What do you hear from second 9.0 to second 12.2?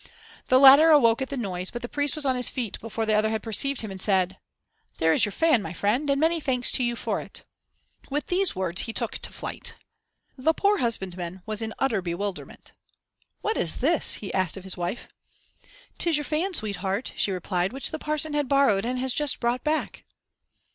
to flight. The poor husbandman was in utter